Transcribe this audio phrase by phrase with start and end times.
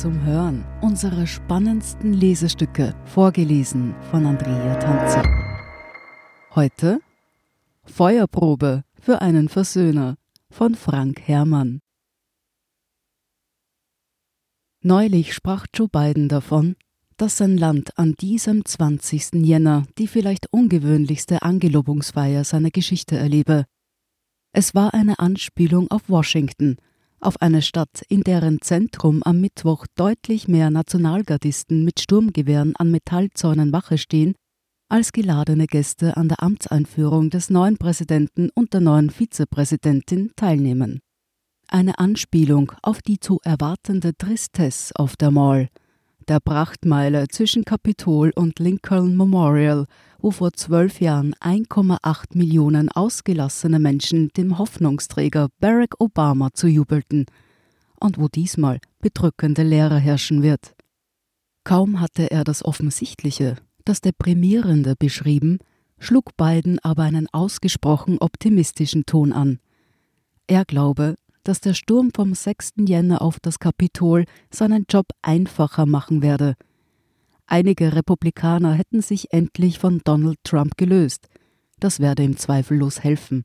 [0.00, 5.22] zum Hören unsere spannendsten Lesestücke, vorgelesen von Andrea Tanzer.
[6.54, 7.00] Heute
[7.84, 10.16] Feuerprobe für einen Versöhner
[10.48, 11.80] von Frank Herrmann.
[14.82, 16.76] Neulich sprach Joe Biden davon,
[17.18, 19.34] dass sein Land an diesem 20.
[19.44, 23.66] Jänner die vielleicht ungewöhnlichste Angelobungsfeier seiner Geschichte erlebe.
[24.52, 26.76] Es war eine Anspielung auf Washington–
[27.20, 33.72] auf eine Stadt, in deren Zentrum am Mittwoch deutlich mehr Nationalgardisten mit Sturmgewehren an Metallzäunen
[33.72, 34.34] Wache stehen,
[34.88, 41.00] als geladene Gäste an der Amtseinführung des neuen Präsidenten und der neuen Vizepräsidentin teilnehmen.
[41.68, 45.68] Eine Anspielung auf die zu erwartende Tristesse auf der Mall,
[46.30, 49.86] der Prachtmeile zwischen Kapitol und Lincoln Memorial,
[50.20, 57.26] wo vor zwölf Jahren 1,8 Millionen ausgelassene Menschen dem Hoffnungsträger Barack Obama zujubelten
[57.98, 60.76] und wo diesmal bedrückende Leere herrschen wird.
[61.64, 65.58] Kaum hatte er das Offensichtliche, das Deprimierende beschrieben,
[65.98, 69.58] schlug Biden aber einen ausgesprochen optimistischen Ton an.
[70.46, 72.72] Er glaube, dass der Sturm vom 6.
[72.86, 76.54] Jänner auf das Kapitol seinen Job einfacher machen werde–
[77.52, 81.26] Einige Republikaner hätten sich endlich von Donald Trump gelöst.
[81.80, 83.44] Das werde ihm zweifellos helfen.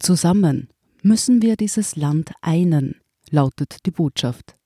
[0.00, 0.68] Zusammen
[1.02, 2.96] müssen wir dieses Land einen,
[3.30, 4.56] lautet die Botschaft.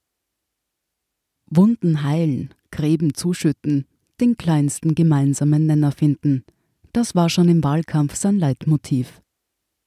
[1.51, 3.87] Wunden heilen, Gräben zuschütten,
[4.19, 6.47] den kleinsten gemeinsamen Nenner finden.
[6.95, 9.21] Das war schon im Wahlkampf sein Leitmotiv.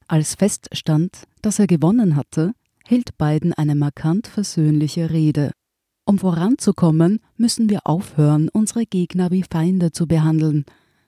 [0.07, 2.53] Als feststand, dass er gewonnen hatte,
[2.87, 5.51] hielt Biden eine markant versöhnliche Rede
[6.05, 10.65] um voranzukommen, müssen wir aufhören, unsere Gegner wie Feinde zu behandeln,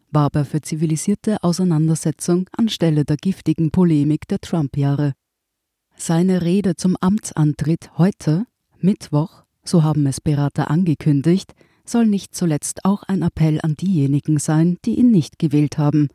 [0.10, 5.14] warb er für zivilisierte Auseinandersetzung anstelle der giftigen Polemik der Trump-Jahre.
[5.96, 8.46] Seine Rede zum Amtsantritt heute,
[8.80, 11.54] Mittwoch, so haben es Berater angekündigt,
[11.86, 16.10] soll nicht zuletzt auch ein Appell an diejenigen sein, die ihn nicht gewählt haben.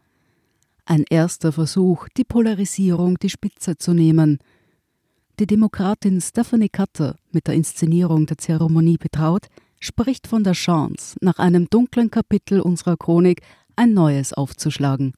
[0.85, 4.39] Ein erster Versuch, die Polarisierung die Spitze zu nehmen–
[5.41, 9.47] die Demokratin Stephanie Cutter, mit der Inszenierung der Zeremonie betraut,
[9.81, 13.41] spricht von der Chance, nach einem dunklen Kapitel unserer Chronik
[13.75, 15.15] ein neues aufzuschlagen.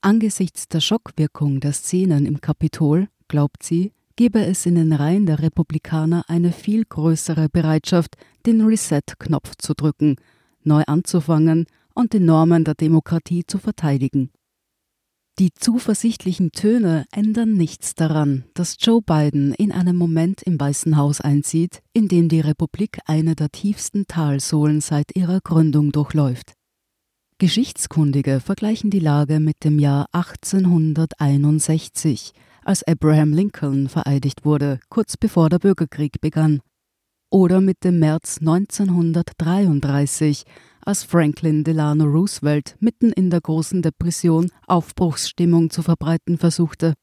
[0.00, 5.40] Angesichts der Schockwirkung der Szenen im Kapitol, glaubt sie, gebe es in den Reihen der
[5.40, 10.14] Republikaner eine viel größere Bereitschaft, den Reset-Knopf zu drücken,
[10.62, 14.30] neu anzufangen und die Normen der Demokratie zu verteidigen.
[15.38, 21.20] Die zuversichtlichen Töne ändern nichts daran, dass Joe Biden in einem Moment im Weißen Haus
[21.20, 26.54] einzieht, in dem die Republik eine der tiefsten Talsohlen seit ihrer Gründung durchläuft.
[27.38, 32.32] Geschichtskundige vergleichen die Lage mit dem Jahr 1861,
[32.64, 36.62] als Abraham Lincoln vereidigt wurde, kurz bevor der Bürgerkrieg begann,
[37.30, 40.42] oder mit dem März 1933,
[40.88, 46.94] als Franklin Delano Roosevelt mitten in der großen Depression Aufbruchsstimmung zu verbreiten versuchte.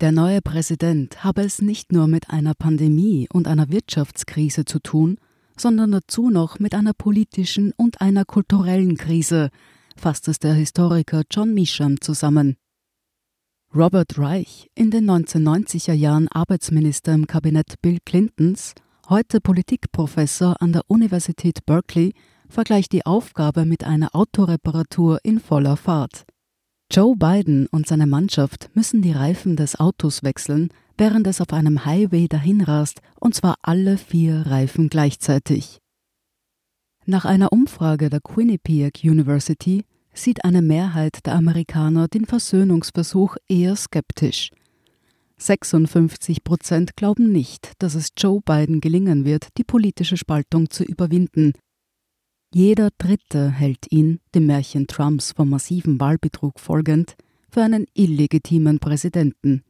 [0.00, 5.18] Der neue Präsident habe es nicht nur mit einer Pandemie und einer Wirtschaftskrise zu tun,
[5.56, 9.50] sondern dazu noch mit einer politischen und einer kulturellen Krise,
[9.96, 12.58] fasst es der Historiker John Measham zusammen.
[13.74, 18.76] Robert Reich, in den 1990er Jahren Arbeitsminister im Kabinett Bill Clintons,
[19.10, 22.14] heute Politikprofessor an der Universität Berkeley,
[22.48, 26.24] vergleicht die Aufgabe mit einer Autoreparatur in voller Fahrt.
[26.92, 31.84] Joe Biden und seine Mannschaft müssen die Reifen des Autos wechseln, während es auf einem
[31.84, 35.80] Highway dahinrast, und zwar alle vier Reifen gleichzeitig.
[37.04, 44.50] Nach einer Umfrage der Quinnipiac University sieht eine Mehrheit der Amerikaner den Versöhnungsversuch eher skeptisch.
[45.40, 51.54] 56 Prozent glauben nicht, dass es Joe Biden gelingen wird, die politische Spaltung zu überwinden.
[52.52, 57.14] Jeder Dritte hält ihn, dem Märchen Trumps vom massiven Wahlbetrug folgend,
[57.48, 59.62] für einen illegitimen Präsidenten.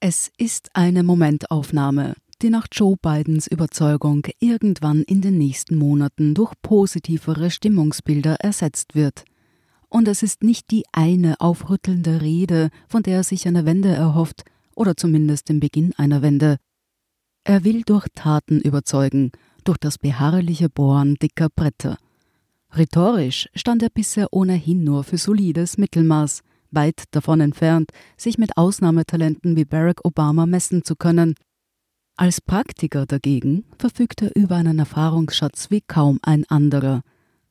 [0.00, 6.52] Es ist eine Momentaufnahme, die nach Joe Bidens Überzeugung irgendwann in den nächsten Monaten durch
[6.62, 9.24] positivere Stimmungsbilder ersetzt wird.
[9.88, 14.44] Und es ist nicht die eine aufrüttelnde Rede, von der er sich eine Wende erhofft,
[14.76, 16.58] oder zumindest den Beginn einer Wende.
[17.44, 19.32] Er will durch Taten überzeugen,
[19.64, 21.98] durch das beharrliche Bohren dicker Bretter.
[22.72, 29.56] Rhetorisch stand er bisher ohnehin nur für solides Mittelmaß, weit davon entfernt, sich mit Ausnahmetalenten
[29.56, 31.34] wie Barack Obama messen zu können.
[32.16, 37.02] Als Praktiker dagegen verfügt er über einen Erfahrungsschatz wie kaum ein anderer.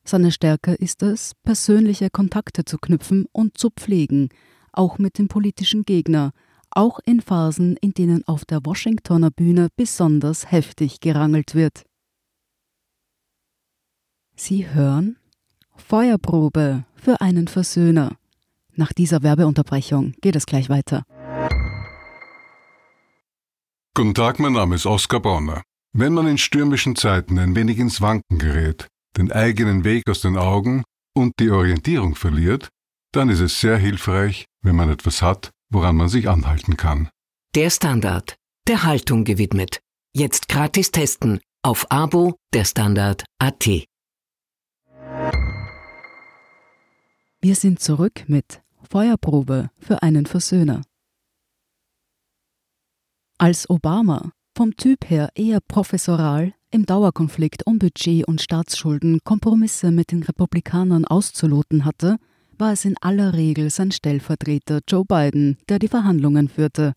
[0.04, 4.28] Seine Stärke ist es, persönliche Kontakte zu knüpfen und zu pflegen,
[4.72, 6.32] auch mit dem politischen Gegner,
[6.74, 11.84] auch in Phasen, in denen auf der Washingtoner Bühne besonders heftig gerangelt wird.
[14.36, 15.16] Sie hören
[15.76, 18.16] Feuerprobe für einen Versöhner.
[18.74, 21.04] Nach dieser Werbeunterbrechung geht es gleich weiter.
[23.94, 25.62] Guten Tag, mein Name ist Oskar Bonner.
[25.92, 30.36] Wenn man in stürmischen Zeiten ein wenig ins Wanken gerät, den eigenen Weg aus den
[30.36, 30.82] Augen
[31.14, 32.68] und die Orientierung verliert,
[33.12, 37.08] dann ist es sehr hilfreich, wenn man etwas hat, woran man sich anhalten kann.
[37.54, 38.36] Der Standard,
[38.66, 39.80] der Haltung gewidmet.
[40.14, 43.66] Jetzt gratis testen auf Abo der Standard AT.
[47.40, 50.82] Wir sind zurück mit Feuerprobe für einen Versöhner.
[53.38, 60.12] Als Obama, vom Typ her eher professoral, im Dauerkonflikt um Budget und Staatsschulden Kompromisse mit
[60.12, 62.18] den Republikanern auszuloten hatte,
[62.58, 66.92] war es in aller Regel sein Stellvertreter Joe Biden, der die Verhandlungen führte.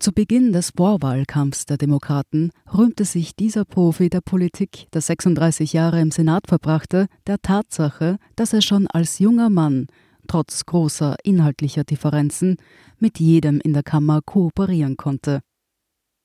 [0.00, 6.00] Zu Beginn des Vorwahlkampfs der Demokraten rühmte sich dieser Profi der Politik, der 36 Jahre
[6.00, 9.86] im Senat verbrachte, der Tatsache, dass er schon als junger Mann,
[10.26, 12.56] trotz großer inhaltlicher Differenzen,
[12.98, 15.40] mit jedem in der Kammer kooperieren konnte.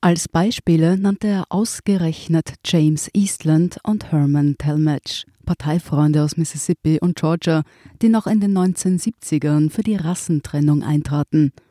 [0.02, 7.62] Als Beispiele nannte er ausgerechnet James Eastland und Herman Talmadge, Parteifreunde aus Mississippi und Georgia,
[8.02, 11.52] die noch in den 1970ern für die Rassentrennung eintraten–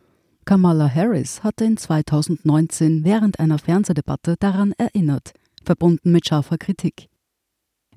[0.50, 5.33] Kamala Harris hatte in 2019 während einer Fernsehdebatte daran erinnert,
[5.63, 7.07] verbunden mit scharfer Kritik.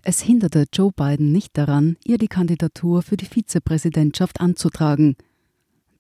[0.03, 5.17] Es hinderte Joe Biden nicht daran, ihr die Kandidatur für die Vizepräsidentschaft anzutragen.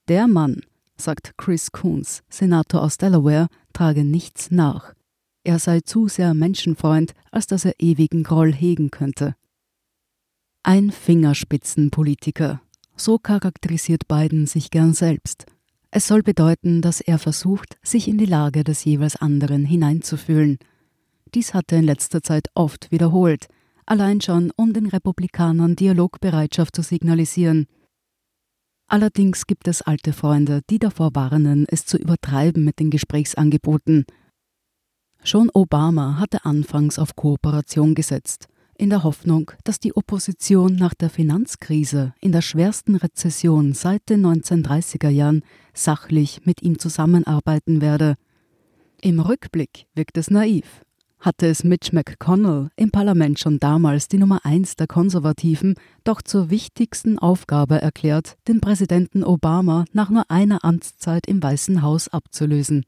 [0.08, 0.60] Der Mann,
[0.98, 4.92] sagt Chris Coons, Senator aus Delaware, trage nichts nach.
[5.44, 9.36] Er sei zu sehr Menschenfreund, als dass er ewigen Groll hegen könnte.
[10.64, 12.62] Ein Fingerspitzenpolitiker.
[12.94, 15.44] So charakterisiert Biden sich gern selbst.
[15.90, 20.58] Es soll bedeuten, dass er versucht, sich in die Lage des jeweils anderen hineinzufühlen.
[21.34, 23.48] Dies hat er in letzter Zeit oft wiederholt,
[23.86, 27.66] allein schon um den Republikanern Dialogbereitschaft zu signalisieren.
[28.86, 34.04] Allerdings gibt es alte Freunde, die davor warnen, es zu übertreiben mit den Gesprächsangeboten.
[35.24, 38.46] Schon Obama hatte anfangs auf Kooperation gesetzt
[38.82, 44.26] in der Hoffnung, dass die Opposition nach der Finanzkrise in der schwersten Rezession seit den
[44.26, 45.42] 1930er Jahren
[45.72, 48.16] sachlich mit ihm zusammenarbeiten werde.
[49.00, 50.64] Im Rückblick wirkt es naiv.
[51.20, 56.50] Hatte es Mitch McConnell im Parlament schon damals die Nummer eins der Konservativen doch zur
[56.50, 62.84] wichtigsten Aufgabe erklärt, den Präsidenten Obama nach nur einer Amtszeit im Weißen Haus abzulösen.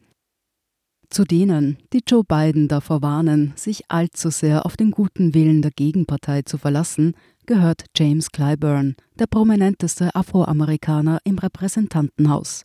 [1.15, 5.71] Zu denen, die Joe Biden davor warnen, sich allzu sehr auf den guten Willen der
[5.71, 7.15] Gegenpartei zu verlassen,
[7.47, 12.65] gehört James Clyburn, der prominenteste Afroamerikaner im Repräsentantenhaus.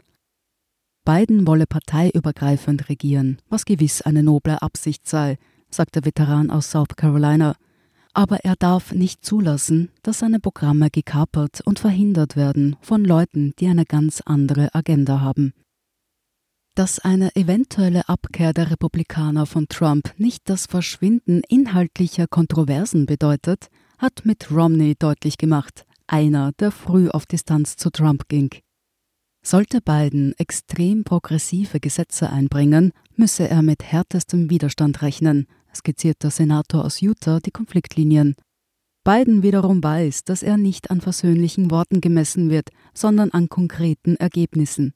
[1.05, 5.37] Biden wolle parteiübergreifend regieren, was gewiss eine noble Absicht sei,
[5.69, 7.53] sagt der Veteran aus South Carolina.
[8.13, 13.67] Aber er darf nicht zulassen, dass seine Programme gekapert und verhindert werden von Leuten, die
[13.67, 15.53] eine ganz andere Agenda haben
[16.79, 23.67] dass eine eventuelle Abkehr der Republikaner von Trump nicht das Verschwinden inhaltlicher Kontroversen bedeutet,
[23.97, 28.51] hat Mitt Romney deutlich gemacht, einer, der früh auf Distanz zu Trump ging.
[29.45, 36.85] Sollte Biden extrem progressive Gesetze einbringen, müsse er mit härtestem Widerstand rechnen, skizziert der Senator
[36.85, 38.35] aus Utah die Konfliktlinien.
[39.03, 44.93] Biden wiederum weiß, dass er nicht an versöhnlichen Worten gemessen wird, sondern an konkreten Ergebnissen.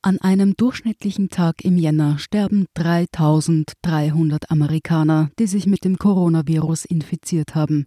[0.00, 7.56] An einem durchschnittlichen Tag im Jänner sterben 3300 Amerikaner, die sich mit dem Coronavirus infiziert
[7.56, 7.86] haben.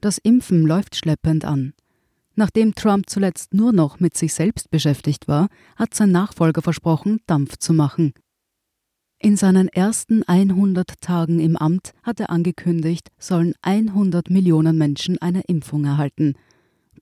[0.00, 1.74] Das Impfen läuft schleppend an.
[2.34, 7.58] Nachdem Trump zuletzt nur noch mit sich selbst beschäftigt war, hat sein Nachfolger versprochen, Dampf
[7.58, 8.14] zu machen.
[9.18, 15.42] In seinen ersten 100 Tagen im Amt hat er angekündigt, sollen 100 Millionen Menschen eine
[15.42, 16.36] Impfung erhalten–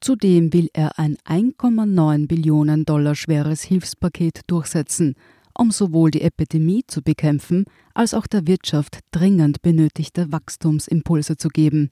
[0.00, 5.14] Zudem will er ein 1,9 Billionen Dollar schweres Hilfspaket durchsetzen,
[5.56, 11.90] um sowohl die Epidemie zu bekämpfen, als auch der Wirtschaft dringend benötigte Wachstumsimpulse zu geben.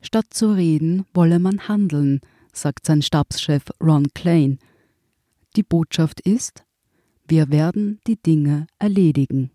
[0.00, 2.20] Statt zu reden, wolle man handeln,
[2.52, 4.58] sagt sein Stabschef Ron Klein.
[5.56, 6.64] Die Botschaft ist,
[7.26, 9.50] wir werden die Dinge erledigen.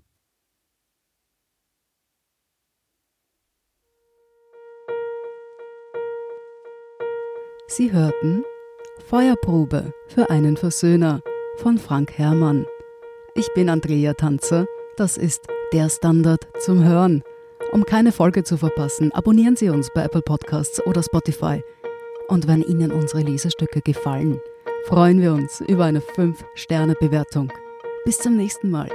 [7.76, 8.46] Sie hörten
[9.10, 11.24] Feuerprobe für einen Versöhner
[11.56, 12.68] von Frank Herrmann.
[13.34, 17.24] Ich bin Andrea Tanzer, das ist der Standard zum Hören.
[17.72, 21.64] Um keine Folge zu verpassen, abonnieren Sie uns bei Apple Podcasts oder Spotify.
[22.28, 24.40] Und wenn Ihnen unsere Lesestücke gefallen,
[24.86, 27.52] freuen wir uns über eine 5-Sterne-Bewertung.
[28.06, 28.90] Bis zum nächsten Mal.